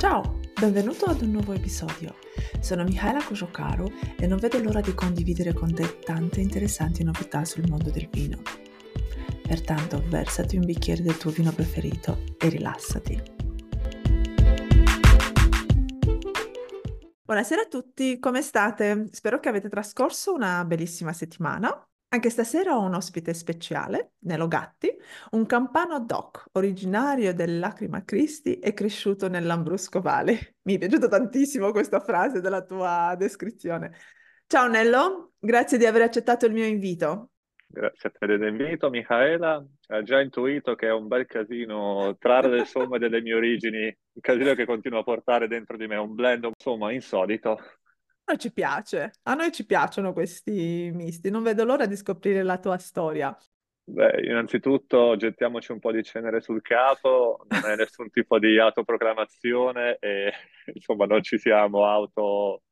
[0.00, 2.14] Ciao, benvenuto ad un nuovo episodio.
[2.58, 7.68] Sono Michaela Kojokaro e non vedo l'ora di condividere con te tante interessanti novità sul
[7.68, 8.40] mondo del vino.
[9.42, 13.22] Pertanto versati un bicchiere del tuo vino preferito e rilassati.
[17.22, 19.08] Buonasera a tutti, come state?
[19.10, 21.89] Spero che avete trascorso una bellissima settimana.
[22.12, 24.92] Anche stasera ho un ospite speciale, Nelo Gatti,
[25.30, 30.36] un campano doc originario dell'Acrima Christi e cresciuto nell'Ambrusco Valley.
[30.66, 33.92] Mi è piaciuta tantissimo questa frase della tua descrizione.
[34.48, 37.30] Ciao Nello, grazie di aver accettato il mio invito.
[37.68, 39.64] Grazie a te dell'invito, Michaela.
[39.86, 44.20] Hai già intuito che è un bel casino trarre le somme delle mie origini, un
[44.20, 47.60] casino che continuo a portare dentro di me, un blend insomma insolito
[48.36, 52.78] ci piace, a noi ci piacciono questi misti, non vedo l'ora di scoprire la tua
[52.78, 53.36] storia.
[53.84, 59.96] Beh, innanzitutto gettiamoci un po' di cenere sul capo, non è nessun tipo di autoproclamazione
[59.98, 60.32] e
[60.74, 62.62] insomma non ci siamo auto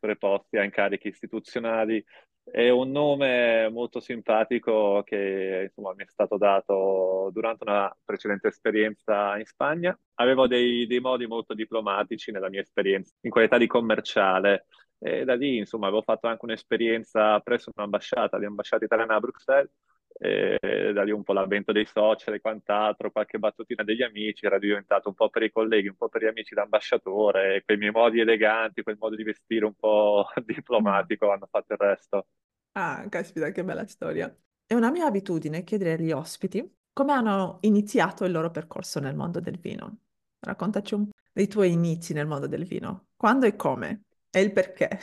[0.00, 2.04] preposti a incarichi istituzionali.
[2.48, 9.36] È un nome molto simpatico che insomma, mi è stato dato durante una precedente esperienza
[9.36, 9.98] in Spagna.
[10.14, 14.66] Avevo dei, dei modi molto diplomatici nella mia esperienza in qualità di commerciale
[14.98, 19.70] e da lì, insomma, avevo fatto anche un'esperienza presso un'ambasciata, l'ambasciata italiana a Bruxelles,
[20.18, 24.58] e da lì un po' l'avvento dei social e quant'altro, qualche battutina degli amici, era
[24.58, 28.20] diventato un po' per i colleghi, un po' per gli amici d'ambasciatore, quei miei modi
[28.20, 32.26] eleganti, quel modo di vestire un po' diplomatico hanno fatto il resto.
[32.72, 34.34] Ah, caspita, che bella storia.
[34.66, 39.40] È una mia abitudine chiedere agli ospiti come hanno iniziato il loro percorso nel mondo
[39.40, 39.98] del vino.
[40.38, 43.08] Raccontaci un po' dei tuoi inizi nel mondo del vino.
[43.16, 44.04] Quando e come?
[44.30, 44.98] E il perché?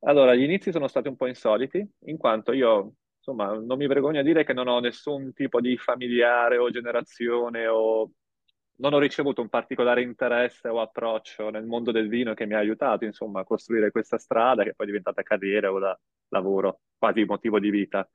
[0.00, 2.94] Allora, gli inizi sono stati un po' insoliti, in quanto io,
[3.26, 7.66] insomma, non mi vergogno a dire che non ho nessun tipo di familiare o generazione
[7.66, 8.12] o
[8.76, 12.58] non ho ricevuto un particolare interesse o approccio nel mondo del vino che mi ha
[12.58, 15.98] aiutato, insomma, a costruire questa strada che poi è diventata carriera o da
[16.28, 18.08] lavoro, quasi motivo di vita.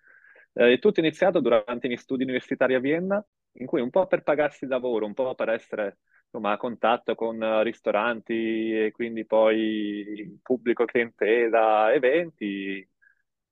[0.53, 3.23] Eh, tutto è iniziato durante i miei studi universitari a Vienna,
[3.53, 7.15] in cui un po' per pagarsi il lavoro, un po' per essere insomma, a contatto
[7.15, 12.87] con eh, ristoranti e quindi poi pubblico clientela, eventi,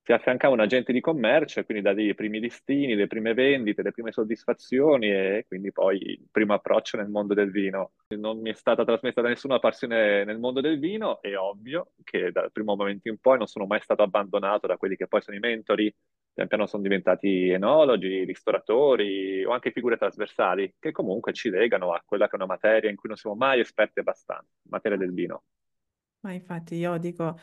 [0.09, 3.35] si affiancava un agente di commercio e quindi da lì i primi listini, le prime
[3.35, 7.91] vendite, le prime soddisfazioni e quindi poi il primo approccio nel mondo del vino.
[8.17, 12.31] Non mi è stata trasmessa da nessuna passione nel mondo del vino, è ovvio che
[12.31, 15.37] dal primo momento in poi non sono mai stato abbandonato da quelli che poi sono
[15.37, 15.93] i mentori
[16.33, 22.01] pian piano sono diventati enologi, ristoratori o anche figure trasversali che comunque ci legano a
[22.03, 25.43] quella che è una materia in cui non siamo mai esperti abbastanza, materia del vino.
[26.21, 27.39] Ma infatti io dico,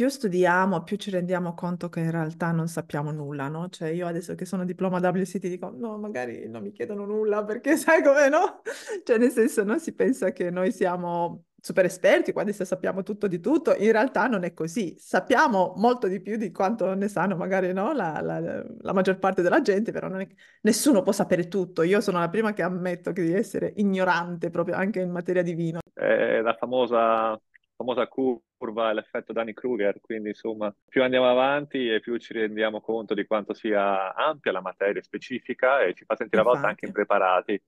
[0.00, 3.68] più studiamo, più ci rendiamo conto che in realtà non sappiamo nulla, no?
[3.68, 7.76] Cioè io adesso che sono diploma WCT dico, no, magari non mi chiedono nulla perché
[7.76, 8.62] sai come no?
[9.04, 13.40] Cioè nel senso non si pensa che noi siamo super esperti, quando sappiamo tutto di
[13.40, 14.96] tutto, in realtà non è così.
[14.98, 17.92] Sappiamo molto di più di quanto ne sanno magari no?
[17.92, 20.26] la, la, la, maggior parte della gente, però è...
[20.62, 21.82] nessuno può sapere tutto.
[21.82, 25.52] Io sono la prima che ammetto che di essere ignorante proprio anche in materia di
[25.52, 25.80] vino.
[25.92, 27.38] È la famosa,
[27.80, 33.14] famosa curva, l'effetto Danny Kruger, quindi insomma più andiamo avanti e più ci rendiamo conto
[33.14, 36.56] di quanto sia ampia la materia specifica e ci fa sentire Infatti.
[36.56, 37.62] a volte anche impreparati.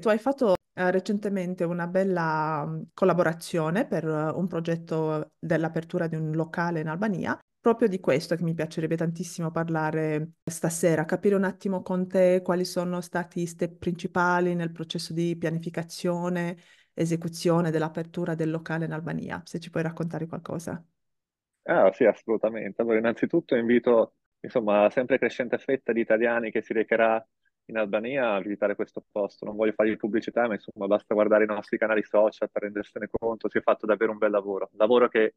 [0.00, 6.16] Tu hai fatto eh, recentemente una bella mm, collaborazione per uh, un progetto dell'apertura di
[6.16, 7.38] un locale in Albania.
[7.60, 12.64] Proprio di questo che mi piacerebbe tantissimo parlare stasera, capire un attimo con te quali
[12.64, 16.56] sono stati i step principali nel processo di pianificazione,
[16.98, 20.82] esecuzione dell'apertura del locale in Albania, se ci puoi raccontare qualcosa.
[21.62, 22.80] Ah, sì, assolutamente.
[22.80, 27.24] Allora, innanzitutto invito, insomma, la sempre crescente fetta di italiani che si recherà
[27.66, 29.44] in Albania a visitare questo posto.
[29.44, 33.48] Non voglio fargli pubblicità, ma insomma basta guardare i nostri canali social per rendersene conto.
[33.50, 34.70] Si è fatto davvero un bel lavoro.
[34.76, 35.34] Lavoro che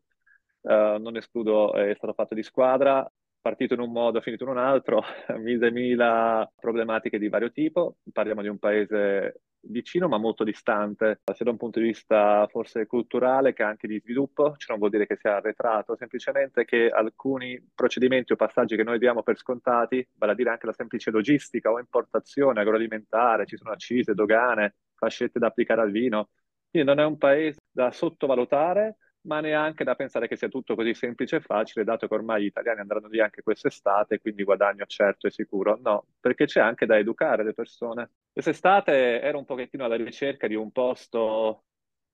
[0.62, 3.10] uh, non escludo è stato fatto di squadra,
[3.42, 5.02] partito in un modo, finito in un altro,
[5.38, 7.98] mille mila problematiche di vario tipo.
[8.12, 12.86] Parliamo di un paese vicino ma molto distante, sia da un punto di vista forse
[12.86, 17.62] culturale che anche di sviluppo, cioè non vuol dire che sia arretrato, semplicemente che alcuni
[17.74, 21.72] procedimenti o passaggi che noi diamo per scontati, vale a dire anche la semplice logistica
[21.72, 26.30] o importazione agroalimentare, ci sono accise, dogane, fascette da applicare al vino,
[26.70, 30.94] quindi non è un paese da sottovalutare ma neanche da pensare che sia tutto così
[30.94, 35.28] semplice e facile, dato che ormai gli italiani andranno lì anche quest'estate, quindi guadagno certo
[35.28, 35.78] e sicuro.
[35.82, 38.10] No, perché c'è anche da educare le persone.
[38.34, 41.66] Quest'estate ero un pochettino alla ricerca di un posto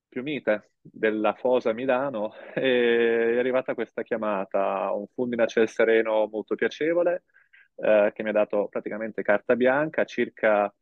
[0.07, 6.27] più mite della Fosa Milano e è arrivata questa chiamata, un fulmine a ciel sereno
[6.31, 7.23] molto piacevole,
[7.75, 10.73] eh, che mi ha dato praticamente carta bianca circa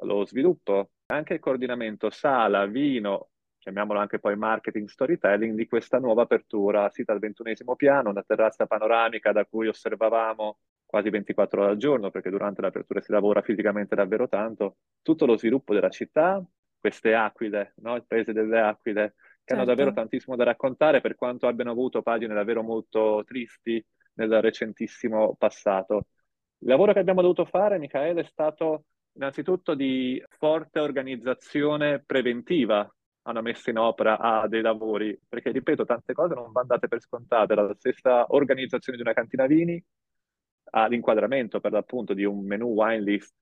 [0.00, 6.22] lo sviluppo, anche il coordinamento sala, vino, chiamiamolo anche poi marketing storytelling, di questa nuova
[6.22, 10.58] apertura, sì dal ventunesimo piano, una terrazza panoramica da cui osservavamo
[10.92, 15.38] quasi 24 ore al giorno, perché durante l'apertura si lavora fisicamente davvero tanto, tutto lo
[15.38, 16.44] sviluppo della città,
[16.78, 17.96] queste aquile, no?
[17.96, 20.00] il paese delle aquile, che hanno davvero Certo.
[20.00, 23.82] tantissimo da raccontare per quanto abbiano avuto pagine davvero molto tristi
[24.16, 26.08] nel recentissimo passato.
[26.58, 28.84] Il lavoro che abbiamo dovuto fare, Michaele, è stato
[29.14, 32.86] innanzitutto di forte organizzazione preventiva
[33.22, 37.00] alla messa in opera a dei lavori, perché ripeto, tante cose non vanno date per
[37.00, 39.82] scontate, la stessa organizzazione di una cantina vini
[40.74, 43.34] all'inquadramento per l'appunto di un menu wine list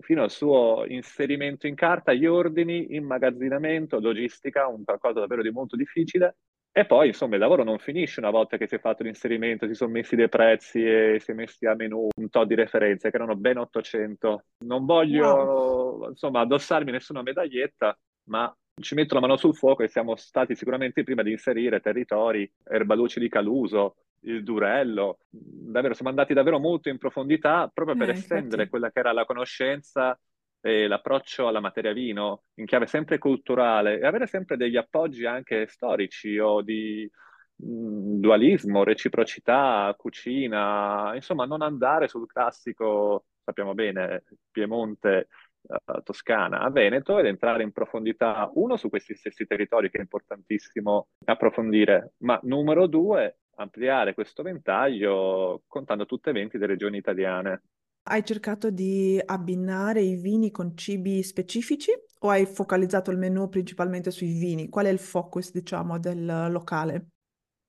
[0.00, 5.76] fino al suo inserimento in carta, gli ordini, immagazzinamento, logistica, un qualcosa davvero di molto
[5.76, 6.36] difficile.
[6.70, 9.74] E poi, insomma, il lavoro non finisce una volta che si è fatto l'inserimento, si
[9.74, 13.16] sono messi dei prezzi e si è messi a menu un tot di referenze, che
[13.16, 14.44] erano ben 800.
[14.64, 14.86] Non Wow.
[14.86, 17.98] voglio, insomma, addossarmi nessuna medaglietta,
[18.28, 22.48] ma ci metto la mano sul fuoco e siamo stati sicuramente prima di inserire territori,
[22.62, 23.96] Erbaluci di Caluso,
[24.28, 28.68] il Durello, davvero siamo andati davvero molto in profondità proprio per Eh, estendere infatti.
[28.68, 30.18] quella che era la conoscenza
[30.60, 35.66] e l'approccio alla materia vino in chiave sempre culturale e avere sempre degli appoggi anche
[35.68, 37.08] storici o di
[37.56, 45.28] mh, dualismo, reciprocità, cucina, insomma, non andare sul classico, sappiamo bene, Piemonte
[45.62, 50.02] uh, Toscana a Veneto ed entrare in profondità, uno, su questi stessi territori che è
[50.02, 57.62] importantissimo approfondire, ma numero due, ampliare questo ventaglio contando tutte e 20 le regioni italiane.
[58.10, 64.10] Hai cercato di abbinare i vini con cibi specifici o hai focalizzato il menù principalmente
[64.10, 64.68] sui vini?
[64.68, 67.08] Qual è il focus, diciamo, del locale?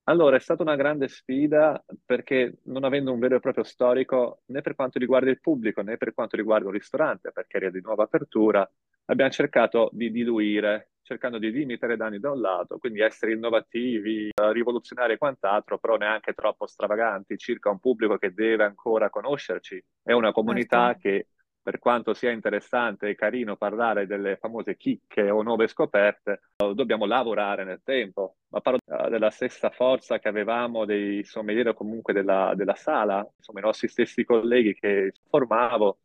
[0.03, 4.62] Allora, è stata una grande sfida perché non avendo un vero e proprio storico né
[4.62, 8.03] per quanto riguarda il pubblico né per quanto riguarda un ristorante, perché era di nuova
[8.03, 8.68] apertura,
[9.06, 14.30] abbiamo cercato di diluire, cercando di limitare i danni da un lato, quindi essere innovativi,
[14.52, 19.84] rivoluzionari e quant'altro, però neanche troppo stravaganti, circa un pubblico che deve ancora conoscerci.
[20.04, 20.40] È una Certo.
[20.40, 21.30] comunità che
[21.62, 26.42] per quanto sia interessante e carino parlare delle famose chicche o nuove scoperte,
[26.74, 28.36] dobbiamo lavorare nel tempo.
[28.50, 33.28] Ma parlo uh, della stessa forza che avevamo dei sommelier o comunque della, della sala,
[33.36, 36.00] insomma i nostri stessi colleghi che formavo,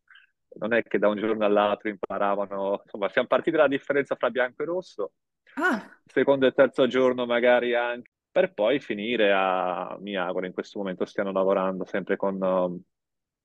[0.59, 4.63] non è che da un giorno all'altro imparavano, insomma siamo partiti dalla differenza fra bianco
[4.63, 5.13] e rosso,
[5.57, 10.79] Ah, secondo e terzo giorno magari anche, per poi finire a, mi auguro, in questo
[10.79, 12.43] momento stiano lavorando sempre con...
[12.43, 12.83] Um,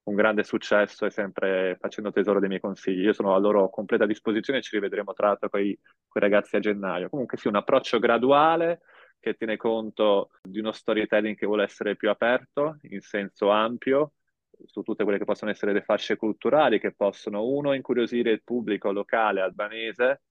[0.10, 3.04] un grande successo e sempre facendo tesoro dei miei consigli.
[3.04, 5.78] Io sono a loro completa disposizione e ci rivedremo tra l'altro con i
[6.14, 7.10] ragazzi a gennaio.
[7.10, 8.82] Comunque sì, un approccio graduale
[9.20, 14.14] che tiene conto di uno storytelling che vuole essere più aperto in senso ampio
[14.66, 18.92] su tutte quelle che possono essere le fasce culturali che possono, uno, incuriosire il pubblico
[18.92, 20.22] locale albanese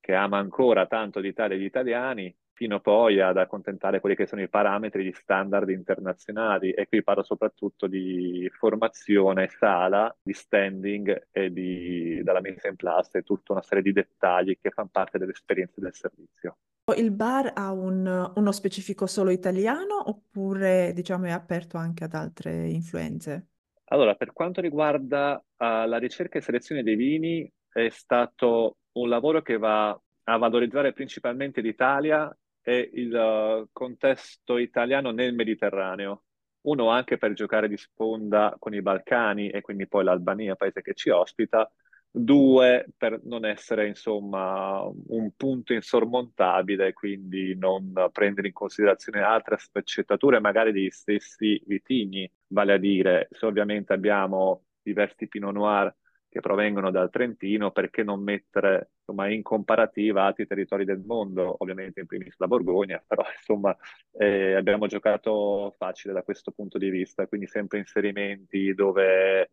[0.00, 4.42] che ama ancora tanto l'Italia e gli italiani, fino poi ad accontentare quelli che sono
[4.42, 6.72] i parametri, gli standard internazionali.
[6.72, 13.18] E qui parlo soprattutto di formazione, sala, di standing e di, dalla messa in place,
[13.18, 16.56] e tutta una serie di dettagli che fanno parte dell'esperienza del servizio.
[16.96, 22.68] il bar ha un- uno specifico solo italiano oppure, diciamo, è aperto anche ad altre
[22.68, 23.46] influenze?
[23.92, 25.44] Allora, per quanto riguarda uh,
[25.88, 31.60] la ricerca e selezione dei vini, è stato un lavoro che va a valorizzare principalmente
[31.60, 36.22] l'Italia e il uh, contesto italiano nel Mediterraneo.
[36.62, 40.94] Uno anche per giocare di sponda con i Balcani e quindi poi l'Albania, paese che
[40.94, 41.68] ci ospita.
[42.12, 50.38] Due, per non essere insomma un punto insormontabile, quindi non prendere in considerazione altre sfaccettature
[50.40, 55.94] magari degli stessi vitigni, vale a dire se ovviamente abbiamo diversi Pinot Noir
[56.28, 62.00] che provengono dal Trentino, perché non mettere insomma, in comparativa altri territori del mondo, ovviamente
[62.00, 63.76] in primis la Borgogna, però insomma
[64.12, 69.50] eh, abbiamo giocato facile da questo punto di vista, quindi sempre inserimenti dove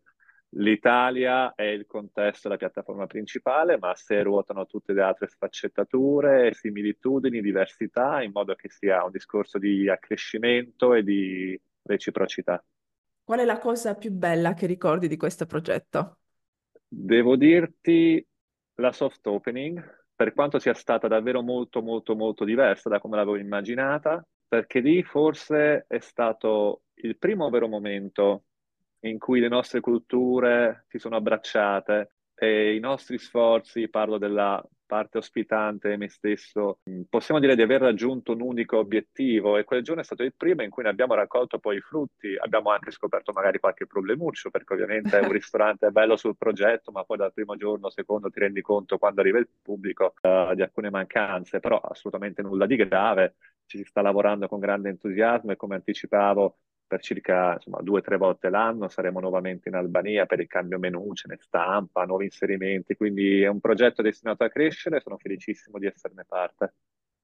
[0.51, 7.41] l'Italia è il contesto, la piattaforma principale, ma sé ruotano tutte le altre sfaccettature, similitudini,
[7.41, 12.63] diversità, in modo che sia un discorso di accrescimento e di reciprocità.
[13.27, 16.19] Qual è la cosa più bella che ricordi di questo progetto?
[16.87, 18.25] Devo dirti
[18.75, 23.35] la soft opening, per quanto sia stata davvero molto molto molto diversa da come l'avevo
[23.35, 28.45] immaginata, perché lì forse è stato il primo vero momento
[29.01, 35.17] in cui le nostre culture si sono abbracciate e i nostri sforzi, parlo della parte
[35.17, 36.79] ospitante e me stesso,
[37.09, 40.63] possiamo dire di aver raggiunto un unico obiettivo e quel giorno è stato il primo
[40.63, 42.35] in cui ne abbiamo raccolto poi i frutti.
[42.37, 47.03] Abbiamo anche scoperto magari qualche problemuccio, perché ovviamente un ristorante è bello sul progetto, ma
[47.03, 50.89] poi dal primo giorno, secondo, ti rendi conto quando arriva il pubblico uh, di alcune
[50.91, 53.35] mancanze, però assolutamente nulla di grave.
[53.65, 58.01] Ci si sta lavorando con grande entusiasmo e come anticipavo per circa insomma, due o
[58.01, 62.25] tre volte l'anno, saremo nuovamente in Albania per il cambio menù, ce ne stampa, nuovi
[62.25, 66.73] inserimenti, quindi è un progetto destinato a crescere, sono felicissimo di esserne parte.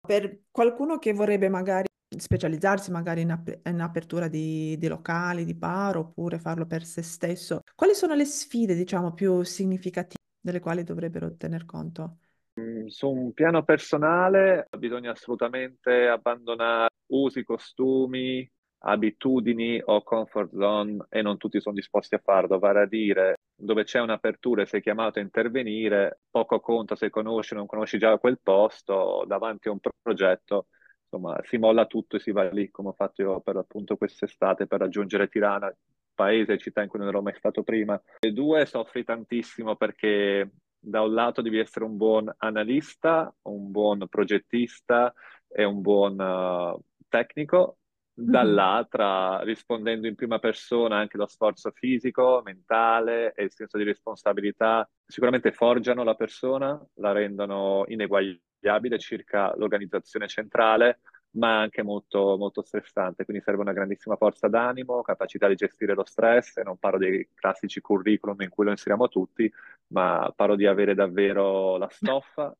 [0.05, 5.53] Per qualcuno che vorrebbe magari specializzarsi magari in, ap- in apertura di, di, locali, di
[5.53, 10.83] bar, oppure farlo per se stesso, quali sono le sfide, diciamo, più significative delle quali
[10.83, 12.17] dovrebbero tener conto?
[12.59, 18.47] Mm, su un piano personale bisogna assolutamente abbandonare usi, costumi,
[18.85, 23.83] abitudini o comfort zone e non tutti sono disposti a farlo, vale a dire dove
[23.83, 28.17] c'è un'apertura e sei chiamato a intervenire, poco conta se conosci o non conosci già
[28.17, 30.67] quel posto, davanti a un progetto,
[31.03, 34.67] insomma, si molla tutto e si va lì, come ho fatto io per appunto quest'estate
[34.67, 35.73] per raggiungere Tirana,
[36.13, 38.01] paese e città in cui non ero mai stato prima.
[38.19, 44.05] E due, soffri tantissimo perché da un lato devi essere un buon analista, un buon
[44.09, 45.13] progettista
[45.47, 47.77] e un buon uh, tecnico,
[48.15, 54.87] dall'altra rispondendo in prima persona anche lo sforzo fisico, mentale e il senso di responsabilità
[55.05, 60.99] sicuramente forgiano la persona, la rendono ineguagliabile circa l'organizzazione centrale,
[61.31, 66.05] ma anche molto, molto stressante, quindi serve una grandissima forza d'animo, capacità di gestire lo
[66.05, 69.51] stress, e non parlo dei classici curriculum in cui lo inseriamo tutti,
[69.87, 72.55] ma parlo di avere davvero la stoffa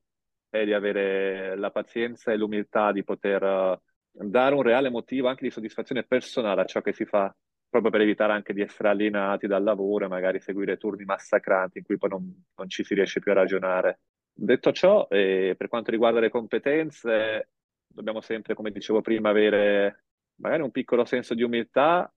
[0.49, 3.79] e di avere la pazienza e l'umiltà di poter
[4.13, 7.35] dare un reale motivo anche di soddisfazione personale a ciò che si fa,
[7.67, 11.83] proprio per evitare anche di essere alienati dal lavoro e magari seguire turni massacranti in
[11.83, 13.99] cui poi non, non ci si riesce più a ragionare.
[14.31, 17.49] Detto ciò, eh, per quanto riguarda le competenze,
[17.87, 20.03] dobbiamo sempre, come dicevo prima, avere
[20.35, 22.11] magari un piccolo senso di umiltà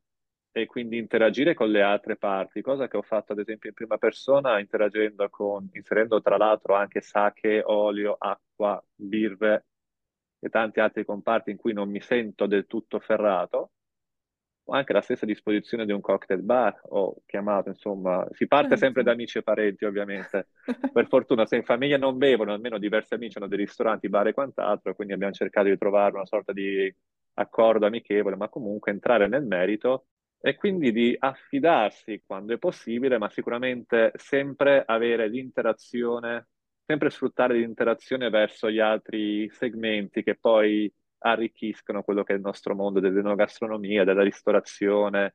[0.53, 3.99] e quindi interagire con le altre parti, cosa che ho fatto ad esempio in prima
[3.99, 9.65] persona interagendo con, inserendo tra l'altro anche sake, olio, acqua, birre
[10.39, 13.71] e tanti altri comparti in cui non mi sento del tutto ferrato,
[14.69, 18.85] o anche la stessa disposizione di un cocktail bar, ho chiamato, insomma, si parte certo.
[18.85, 20.49] sempre da amici e parenti, ovviamente.
[20.93, 24.33] per fortuna, se in famiglia non bevono, almeno diversi amici hanno dei ristoranti, bar e
[24.35, 26.93] quant'altro, quindi abbiamo cercato di trovare una sorta di
[27.35, 30.07] accordo amichevole, ma comunque entrare nel merito
[30.41, 36.49] e quindi di affidarsi quando è possibile, ma sicuramente sempre avere l'interazione
[36.87, 42.75] sempre sfruttare l'interazione verso gli altri segmenti che poi arricchiscono quello che è il nostro
[42.77, 45.35] mondo dell'enogastronomia, della ristorazione.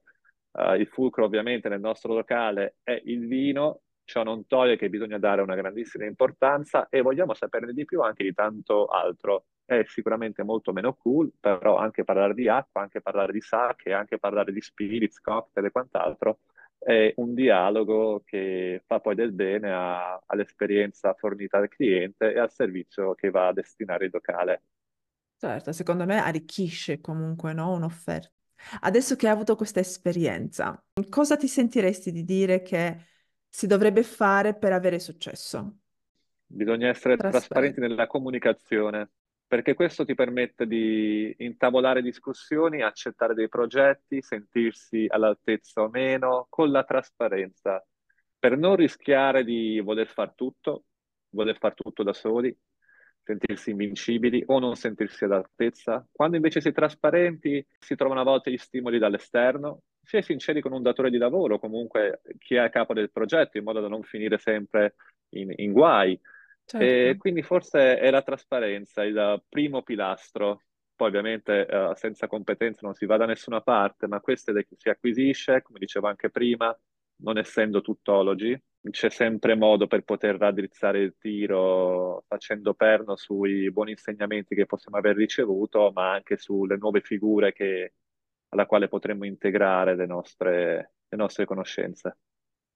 [0.51, 5.17] Uh, il fulcro ovviamente nel nostro locale è il vino, ciò non toglie che bisogna
[5.17, 9.45] dare una grandissima importanza e vogliamo saperne di più anche di tanto altro.
[9.65, 14.19] È sicuramente molto meno cool, però anche parlare di acqua, anche parlare di sake, anche
[14.19, 16.39] parlare di spirits, cocktail e quant'altro
[16.83, 22.51] è un dialogo che fa poi del bene a, all'esperienza fornita al cliente e al
[22.51, 24.63] servizio che va a destinare il locale.
[25.37, 27.73] Certo, secondo me arricchisce comunque no?
[27.73, 28.31] un'offerta.
[28.81, 33.05] Adesso che hai avuto questa esperienza, cosa ti sentiresti di dire che
[33.47, 35.77] si dovrebbe fare per avere successo?
[36.45, 39.09] Bisogna essere trasparenti nella comunicazione,
[39.51, 46.71] perché questo ti permette di intavolare discussioni, accettare dei progetti, sentirsi all'altezza o meno, con
[46.71, 47.85] la trasparenza,
[48.39, 50.85] per non rischiare di voler far tutto,
[51.31, 52.57] voler far tutto da soli,
[53.21, 56.07] sentirsi invincibili o non sentirsi all'altezza.
[56.09, 60.61] Quando invece si è trasparenti, si trovano a volte gli stimoli dall'esterno, si è sinceri
[60.61, 63.89] con un datore di lavoro, comunque chi è a capo del progetto, in modo da
[63.89, 64.95] non finire sempre
[65.31, 66.17] in, in guai
[66.79, 67.17] Certo.
[67.19, 70.61] Quindi forse è la trasparenza il primo pilastro.
[70.95, 74.75] Poi ovviamente eh, senza competenza non si va da nessuna parte, ma questo è che
[74.77, 76.77] si acquisisce, come dicevo anche prima,
[77.23, 78.59] non essendo tuttologi,
[78.89, 84.97] c'è sempre modo per poter raddrizzare il tiro facendo perno sui buoni insegnamenti che possiamo
[84.97, 87.93] aver ricevuto, ma anche sulle nuove figure che,
[88.49, 92.17] alla quale potremmo integrare le nostre, le nostre conoscenze.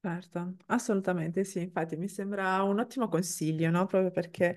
[0.05, 3.87] Certo, assolutamente sì, infatti mi sembra un ottimo consiglio, no?
[3.87, 4.55] Proprio perché eh,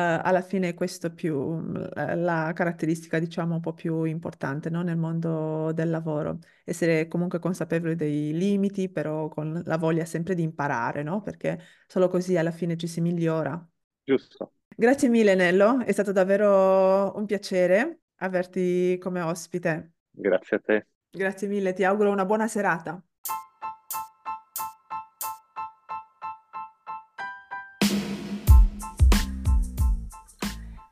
[0.00, 1.76] alla fine questo è più mm,
[2.16, 4.82] la caratteristica, diciamo, un po' più importante, no?
[4.82, 6.40] Nel mondo del lavoro.
[6.64, 11.22] Essere comunque consapevoli dei limiti, però con la voglia sempre di imparare, no?
[11.22, 13.64] Perché solo così alla fine ci si migliora.
[14.02, 14.54] Giusto.
[14.74, 19.92] Grazie mille, Nello, è stato davvero un piacere averti come ospite.
[20.10, 20.86] Grazie a te.
[21.10, 23.00] Grazie mille, ti auguro una buona serata.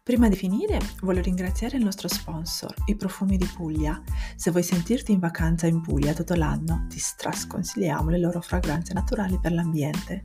[0.08, 4.02] Prima di finire, voglio ringraziare il nostro sponsor, i Profumi di Puglia.
[4.36, 9.38] Se vuoi sentirti in vacanza in Puglia tutto l'anno, ti strasconsigliamo le loro fragranze naturali
[9.38, 10.24] per l'ambiente.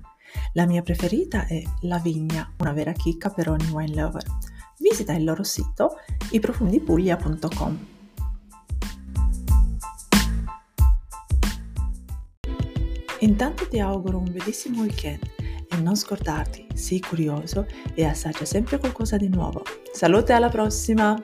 [0.53, 4.23] La mia preferita è La Vigna, una vera chicca per ogni wine lover.
[4.79, 5.97] Visita il loro sito
[6.31, 7.85] iprofumidipuglia.com.
[13.19, 15.42] Intanto ti auguro un bellissimo weekend
[15.73, 19.63] e non scordarti, sii curioso e assaggia sempre qualcosa di nuovo.
[19.91, 21.15] Salute alla prossima!